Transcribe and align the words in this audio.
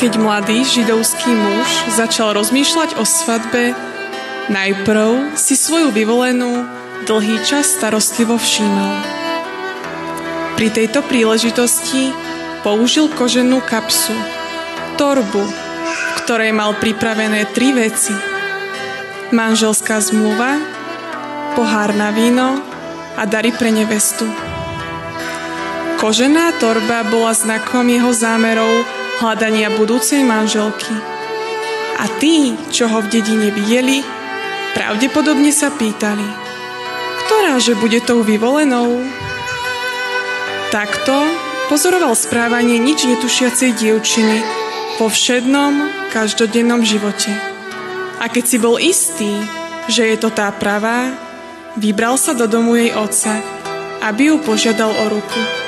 Keď 0.00 0.16
mladý 0.16 0.64
židovský 0.64 1.28
muž 1.28 1.68
začal 1.92 2.32
rozmýšľať 2.32 2.96
o 2.96 3.04
svadbe, 3.04 3.76
najprv 4.48 5.36
si 5.36 5.52
svoju 5.52 5.92
vyvolenú 5.92 6.64
dlhý 7.04 7.44
čas 7.44 7.68
starostlivo 7.68 8.40
všímal. 8.40 8.96
Pri 10.56 10.72
tejto 10.72 11.04
príležitosti 11.04 12.16
použil 12.64 13.12
koženú 13.12 13.60
kapsu, 13.60 14.16
torbu, 14.96 15.44
v 15.44 16.10
ktorej 16.24 16.56
mal 16.56 16.72
pripravené 16.80 17.52
tri 17.52 17.76
veci. 17.76 18.16
Manželská 19.36 20.00
zmluva, 20.00 20.56
pohár 21.52 21.92
na 21.92 22.08
víno 22.08 22.56
a 23.20 23.28
dary 23.28 23.52
pre 23.52 23.68
nevestu. 23.68 24.24
Kožená 26.00 26.56
torba 26.56 27.04
bola 27.04 27.36
znakom 27.36 27.84
jeho 27.84 28.16
zámerov 28.16 28.99
hľadania 29.20 29.68
budúcej 29.76 30.24
manželky. 30.24 30.96
A 32.00 32.08
tí, 32.16 32.56
čo 32.72 32.88
ho 32.88 33.04
v 33.04 33.12
dedine 33.12 33.52
videli, 33.52 34.00
pravdepodobne 34.72 35.52
sa 35.52 35.68
pýtali, 35.68 36.24
ktorá 37.28 37.60
že 37.60 37.76
bude 37.76 38.00
tou 38.00 38.24
vyvolenou? 38.24 39.04
Takto 40.72 41.14
pozoroval 41.68 42.16
správanie 42.16 42.80
nič 42.80 43.04
netušiacej 43.04 43.76
dievčiny 43.76 44.38
vo 44.96 45.12
všednom, 45.12 46.08
každodennom 46.08 46.80
živote. 46.80 47.30
A 48.20 48.28
keď 48.32 48.44
si 48.44 48.56
bol 48.56 48.80
istý, 48.80 49.32
že 49.88 50.08
je 50.08 50.16
to 50.16 50.32
tá 50.32 50.48
pravá, 50.52 51.12
vybral 51.76 52.16
sa 52.16 52.32
do 52.32 52.48
domu 52.48 52.76
jej 52.80 52.92
otca, 52.96 53.36
aby 54.00 54.32
ju 54.32 54.36
požiadal 54.40 54.92
o 54.92 55.04
ruku. 55.12 55.59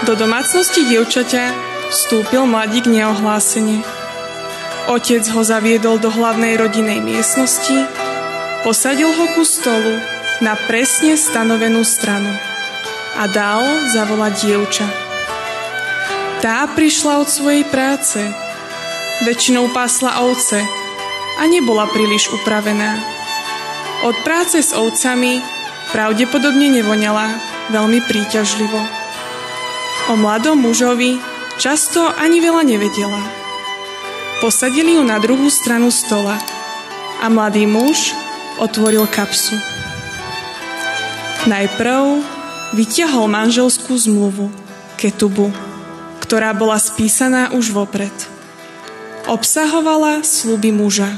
Do 0.00 0.16
domácnosti 0.16 0.88
dievčaťa 0.88 1.52
vstúpil 1.92 2.48
mladík 2.48 2.88
neohlásene. 2.88 3.84
Otec 4.88 5.28
ho 5.36 5.44
zaviedol 5.44 6.00
do 6.00 6.08
hlavnej 6.08 6.56
rodinej 6.56 7.04
miestnosti, 7.04 7.84
posadil 8.64 9.12
ho 9.12 9.24
ku 9.36 9.44
stolu 9.44 10.00
na 10.40 10.56
presne 10.56 11.20
stanovenú 11.20 11.84
stranu 11.84 12.32
a 13.20 13.28
dal 13.28 13.60
zavolať 13.92 14.32
dievča. 14.40 14.88
Tá 16.40 16.64
prišla 16.72 17.20
od 17.20 17.28
svojej 17.28 17.68
práce, 17.68 18.24
väčšinou 19.28 19.68
pásla 19.76 20.24
ovce 20.24 20.64
a 21.36 21.42
nebola 21.44 21.84
príliš 21.92 22.32
upravená. 22.32 22.96
Od 24.08 24.16
práce 24.24 24.64
s 24.64 24.72
ovcami 24.72 25.44
pravdepodobne 25.92 26.72
nevoňala 26.72 27.36
veľmi 27.68 28.00
príťažlivo. 28.08 28.99
O 30.10 30.18
mladom 30.18 30.58
mužovi 30.58 31.22
často 31.54 32.02
ani 32.02 32.42
veľa 32.42 32.66
nevedela. 32.66 33.22
Posadili 34.42 34.98
ju 34.98 35.06
na 35.06 35.22
druhú 35.22 35.46
stranu 35.46 35.94
stola 35.94 36.34
a 37.22 37.30
mladý 37.30 37.70
muž 37.70 38.10
otvoril 38.58 39.06
kapsu. 39.06 39.54
Najprv 41.46 42.26
vyťahol 42.74 43.30
manželskú 43.30 43.94
zmluvu, 43.94 44.50
ketubu, 44.98 45.54
ktorá 46.18 46.58
bola 46.58 46.82
spísaná 46.82 47.54
už 47.54 47.70
vopred. 47.70 48.10
Obsahovala 49.30 50.26
sluby 50.26 50.74
muža, 50.74 51.14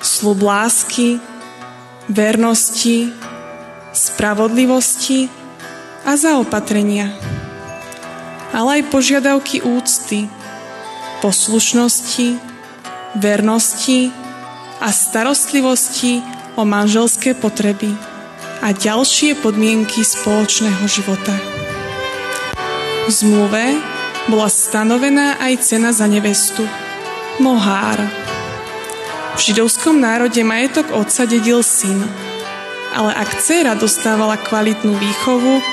slub 0.00 0.40
lásky, 0.40 1.20
vernosti, 2.08 3.12
spravodlivosti 3.92 5.28
a 6.08 6.16
zaopatrenia 6.16 7.39
ale 8.50 8.80
aj 8.80 8.90
požiadavky 8.90 9.62
úcty, 9.62 10.26
poslušnosti, 11.22 12.38
vernosti 13.18 14.10
a 14.80 14.88
starostlivosti 14.90 16.22
o 16.56 16.64
manželské 16.66 17.34
potreby 17.34 17.94
a 18.60 18.72
ďalšie 18.76 19.38
podmienky 19.40 20.04
spoločného 20.04 20.84
života. 20.84 21.32
V 23.06 23.10
zmluve 23.10 23.80
bola 24.28 24.46
stanovená 24.52 25.40
aj 25.40 25.64
cena 25.64 25.90
za 25.90 26.04
nevestu, 26.04 26.62
mohár. 27.40 27.98
V 29.34 29.40
židovskom 29.40 29.96
národe 29.96 30.44
majetok 30.44 30.92
otca 30.92 31.24
dedil 31.24 31.64
syn, 31.64 32.04
ale 32.92 33.16
ak 33.16 33.40
dcera 33.40 33.72
dostávala 33.78 34.36
kvalitnú 34.36 34.92
výchovu, 34.92 35.64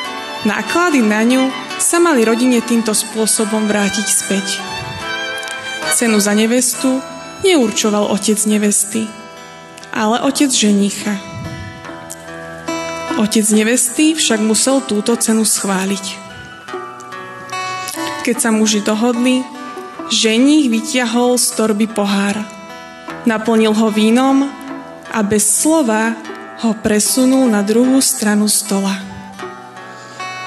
náklady 0.48 1.04
na 1.04 1.22
ňu 1.28 1.67
sa 1.78 2.02
mali 2.02 2.26
rodine 2.26 2.62
týmto 2.66 2.92
spôsobom 2.92 3.70
vrátiť 3.70 4.08
späť. 4.10 4.48
Cenu 5.94 6.18
za 6.18 6.34
nevestu 6.34 7.02
neurčoval 7.46 8.10
otec 8.10 8.38
nevesty, 8.50 9.06
ale 9.94 10.22
otec 10.26 10.50
ženicha. 10.50 11.18
Otec 13.18 13.46
nevesty 13.50 14.14
však 14.14 14.42
musel 14.42 14.82
túto 14.86 15.18
cenu 15.18 15.42
schváliť. 15.42 16.06
Keď 18.22 18.36
sa 18.38 18.54
muži 18.54 18.86
dohodli, 18.86 19.42
ženích 20.14 20.70
vytiahol 20.70 21.42
z 21.42 21.48
torby 21.58 21.90
pohár, 21.90 22.38
naplnil 23.26 23.74
ho 23.74 23.90
vínom 23.90 24.46
a 25.10 25.20
bez 25.26 25.50
slova 25.50 26.14
ho 26.62 26.72
presunul 26.78 27.50
na 27.50 27.66
druhú 27.66 28.02
stranu 28.02 28.46
stola. 28.46 29.17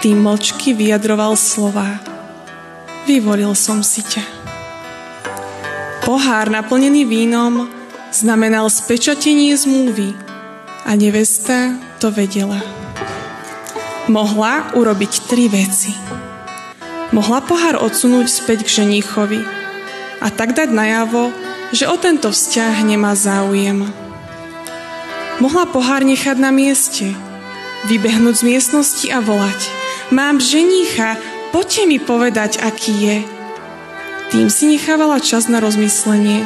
Tým 0.00 0.16
mlčky 0.25 0.72
vyjadroval 0.72 1.37
slova. 1.37 2.00
Vyvolil 3.05 3.53
som 3.53 3.84
si 3.84 4.00
ťa. 4.00 4.25
Pohár 6.09 6.49
naplnený 6.49 7.05
vínom 7.05 7.69
znamenal 8.09 8.72
spečatenie 8.72 9.53
zmluvy 9.53 10.16
a 10.89 10.97
nevesta 10.97 11.77
to 12.00 12.09
vedela. 12.09 12.65
Mohla 14.09 14.72
urobiť 14.72 15.28
tri 15.28 15.53
veci. 15.53 15.93
Mohla 17.12 17.44
pohár 17.44 17.77
odsunúť 17.84 18.25
späť 18.25 18.65
k 18.65 18.81
ženíchovi 18.81 19.44
a 20.25 20.33
tak 20.33 20.56
dať 20.56 20.72
najavo, 20.72 21.28
že 21.77 21.84
o 21.84 22.00
tento 22.00 22.33
vzťah 22.33 22.89
nemá 22.89 23.12
záujem. 23.12 23.84
Mohla 25.44 25.69
pohár 25.69 26.00
nechať 26.09 26.41
na 26.41 26.49
mieste, 26.49 27.12
vybehnúť 27.84 28.41
z 28.41 28.47
miestnosti 28.49 29.05
a 29.12 29.21
volať– 29.21 29.60
Mám 30.10 30.43
ženícha, 30.43 31.22
poďte 31.54 31.87
mi 31.87 32.03
povedať, 32.03 32.59
aký 32.59 32.91
je. 32.98 33.19
Tým 34.34 34.50
si 34.50 34.66
nechávala 34.66 35.22
čas 35.22 35.47
na 35.47 35.62
rozmyslenie. 35.62 36.43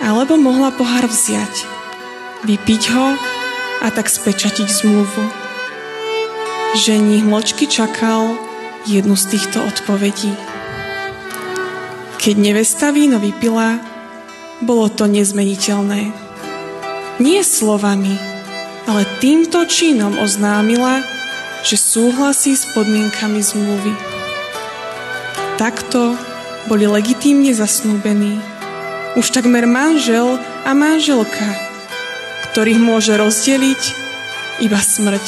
Alebo 0.00 0.40
mohla 0.40 0.72
pohár 0.72 1.04
vziať, 1.04 1.52
vypiť 2.48 2.82
ho 2.96 3.12
a 3.84 3.86
tak 3.92 4.08
spečatiť 4.08 4.68
zmluvu. 4.72 5.24
Ženích 6.80 7.28
mlčky 7.28 7.68
čakal 7.68 8.40
jednu 8.88 9.20
z 9.20 9.36
týchto 9.36 9.60
odpovedí. 9.60 10.32
Keď 12.16 12.34
nevesta 12.40 12.88
víno 12.88 13.20
vypila, 13.20 13.84
bolo 14.64 14.88
to 14.88 15.04
nezmeniteľné. 15.04 16.08
Nie 17.20 17.44
slovami, 17.44 18.16
ale 18.88 19.04
týmto 19.20 19.68
činom 19.68 20.16
oznámila, 20.16 21.15
že 21.62 21.76
súhlasí 21.78 22.58
s 22.58 22.66
podmienkami 22.74 23.40
zmluvy. 23.40 23.94
Takto 25.56 26.18
boli 26.68 26.84
legitímne 26.84 27.54
zasnúbení 27.54 28.56
už 29.16 29.32
takmer 29.32 29.64
manžel 29.64 30.36
a 30.68 30.76
manželka, 30.76 31.48
ktorých 32.52 32.76
môže 32.76 33.16
rozdeliť 33.16 33.82
iba 34.60 34.76
smrť. 34.76 35.26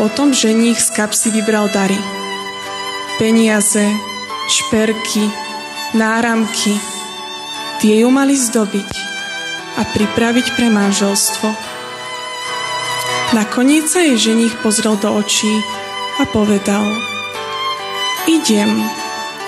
Potom 0.00 0.32
ženích 0.32 0.80
z 0.80 0.88
kapsy 0.92 1.28
vybral 1.36 1.68
dary. 1.68 2.00
Peniaze, 3.20 3.84
šperky, 4.48 5.28
náramky. 5.92 6.72
Tie 7.80 8.04
ju 8.04 8.08
mali 8.08 8.36
zdobiť 8.36 9.15
a 9.76 9.82
pripraviť 9.84 10.56
pre 10.56 10.72
manželstvo. 10.72 11.48
Nakoniec 13.36 13.86
sa 13.86 14.00
jej 14.00 14.16
ženich 14.16 14.56
pozrel 14.64 14.96
do 14.96 15.12
očí 15.12 15.52
a 16.16 16.24
povedal 16.24 16.84
Idem, 18.26 18.82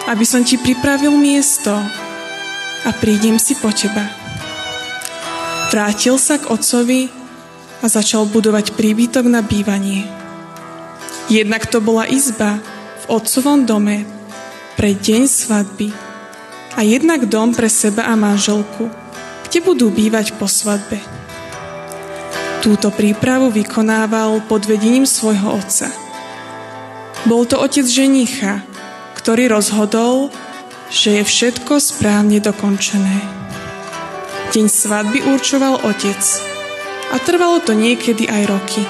aby 0.07 0.23
som 0.23 0.47
ti 0.47 0.55
pripravil 0.61 1.11
miesto 1.17 1.75
a 2.87 2.91
prídem 2.95 3.41
si 3.43 3.59
po 3.59 3.75
teba. 3.75 4.07
Vrátil 5.69 6.17
sa 6.17 6.39
k 6.39 6.49
otcovi 6.49 7.11
a 7.83 7.87
začal 7.87 8.25
budovať 8.31 8.73
príbytok 8.79 9.27
na 9.29 9.43
bývanie. 9.43 10.07
Jednak 11.29 11.69
to 11.69 11.85
bola 11.85 12.09
izba 12.09 12.57
v 13.05 13.05
otcovom 13.13 13.69
dome 13.69 14.09
pre 14.81 14.97
deň 14.97 15.23
svadby 15.29 15.93
a 16.79 16.81
jednak 16.87 17.27
dom 17.27 17.53
pre 17.53 17.69
seba 17.69 18.09
a 18.09 18.15
manželku, 18.15 18.89
kde 19.49 19.59
budú 19.65 19.89
bývať 19.89 20.37
po 20.37 20.45
svadbe. 20.45 21.01
Túto 22.61 22.93
prípravu 22.93 23.49
vykonával 23.49 24.45
pod 24.45 24.69
vedením 24.69 25.09
svojho 25.09 25.57
otca, 25.57 25.89
Bol 27.27 27.51
to 27.51 27.59
otec 27.59 27.83
ženicha, 27.83 28.63
ktorý 29.19 29.51
rozhodol, 29.51 30.31
že 30.89 31.19
je 31.19 31.23
všetko 31.27 31.83
správne 31.83 32.39
dokončené. 32.39 33.19
Deň 34.55 34.67
svadby 34.71 35.27
určoval 35.27 35.83
otec 35.83 36.23
a 37.11 37.19
trvalo 37.19 37.59
to 37.59 37.75
niekedy 37.75 38.31
aj 38.31 38.43
roky. 38.49 38.83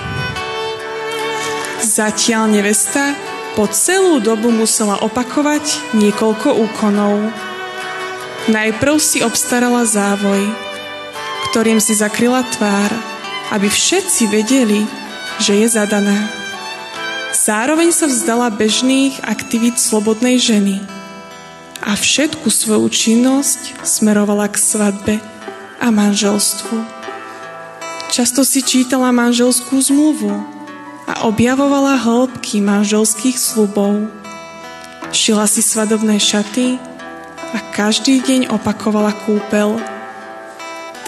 Zatiaľ 1.82 2.52
nevesta 2.52 3.16
po 3.56 3.64
celú 3.66 4.20
dobu 4.20 4.52
musela 4.52 5.00
opakovať 5.00 5.96
niekoľko 5.96 6.52
úkonov. 6.68 7.32
Najprv 8.48 8.96
si 8.96 9.20
obstarala 9.20 9.84
závoj, 9.84 10.40
ktorým 11.52 11.84
si 11.84 11.92
zakryla 11.92 12.40
tvár, 12.48 12.88
aby 13.52 13.68
všetci 13.68 14.24
vedeli, 14.32 14.88
že 15.36 15.52
je 15.52 15.68
zadaná. 15.68 16.32
Zároveň 17.36 17.92
sa 17.92 18.08
vzdala 18.08 18.48
bežných 18.48 19.20
aktivít 19.20 19.76
slobodnej 19.76 20.40
ženy 20.40 20.80
a 21.84 21.92
všetku 21.92 22.48
svoju 22.48 22.88
činnosť 22.88 23.84
smerovala 23.84 24.48
k 24.48 24.56
svadbe 24.56 25.14
a 25.76 25.92
manželstvu. 25.92 26.76
Často 28.08 28.48
si 28.48 28.64
čítala 28.64 29.12
manželskú 29.12 29.76
zmluvu 29.76 30.32
a 31.04 31.28
objavovala 31.28 32.00
hĺbky 32.00 32.64
manželských 32.64 33.36
slubov. 33.36 34.08
Šila 35.12 35.44
si 35.44 35.60
svadobné 35.60 36.16
šaty 36.16 36.87
a 37.54 37.58
každý 37.72 38.20
deň 38.20 38.52
opakovala 38.52 39.12
kúpel. 39.24 39.80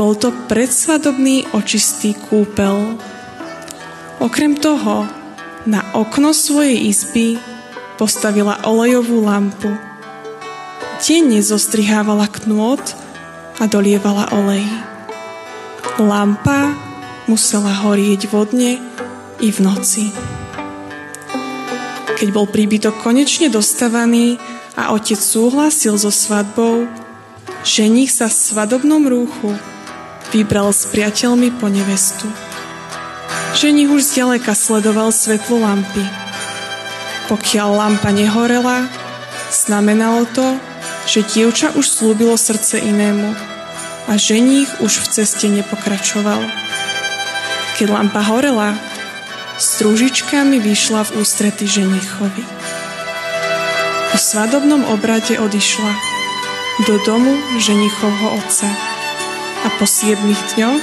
Bol 0.01 0.13
to 0.17 0.33
predsvadobný 0.49 1.45
očistý 1.53 2.17
kúpel. 2.17 2.97
Okrem 4.21 4.57
toho, 4.57 5.05
na 5.69 5.85
okno 5.93 6.33
svojej 6.33 6.89
izby 6.89 7.37
postavila 8.01 8.65
olejovú 8.65 9.21
lampu. 9.21 9.69
Denne 11.01 11.41
zostrihávala 11.45 12.29
knôt 12.33 12.81
a 13.61 13.65
dolievala 13.69 14.33
olej. 14.33 14.65
Lampa 16.01 16.73
musela 17.29 17.77
horieť 17.85 18.33
vodne 18.33 18.81
i 19.41 19.49
v 19.53 19.59
noci. 19.61 20.09
Keď 22.17 22.29
bol 22.33 22.49
príbytok 22.49 23.01
konečne 23.01 23.49
dostavaný 23.49 24.37
a 24.79 24.95
otec 24.95 25.19
súhlasil 25.19 25.99
so 25.99 26.11
svadbou, 26.13 26.87
ženich 27.67 28.15
sa 28.15 28.31
v 28.31 28.35
svadobnom 28.35 29.07
rúchu 29.07 29.55
vybral 30.31 30.71
s 30.71 30.87
priateľmi 30.91 31.51
po 31.59 31.67
nevestu. 31.67 32.31
Ženich 33.59 33.91
už 33.91 34.07
zďaleka 34.07 34.55
sledoval 34.55 35.11
svetlo 35.11 35.59
lampy. 35.59 36.07
Pokiaľ 37.27 37.69
lampa 37.75 38.15
nehorela, 38.15 38.87
znamenalo 39.51 40.27
to, 40.31 40.59
že 41.11 41.27
dievča 41.27 41.75
už 41.75 41.87
slúbilo 41.87 42.39
srdce 42.39 42.79
inému 42.79 43.35
a 44.07 44.13
ženich 44.15 44.71
už 44.79 45.03
v 45.03 45.07
ceste 45.19 45.47
nepokračoval. 45.51 46.43
Keď 47.79 47.87
lampa 47.91 48.23
horela, 48.23 48.79
s 49.61 49.83
trúžičkami 49.83 50.63
vyšla 50.63 51.11
v 51.11 51.21
ústrety 51.21 51.67
ženichovi. 51.67 52.60
Po 54.11 54.19
svadobnom 54.19 54.91
obrade 54.91 55.39
odišla 55.39 55.95
do 56.83 56.99
domu 57.07 57.31
ženichovho 57.63 58.43
otca 58.43 58.67
a 59.63 59.69
po 59.79 59.87
siedmých 59.87 60.59
dňoch 60.59 60.83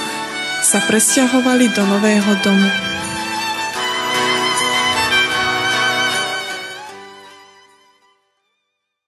sa 0.64 0.80
presťahovali 0.88 1.68
do 1.76 1.82
nového 1.84 2.32
domu. 2.40 2.87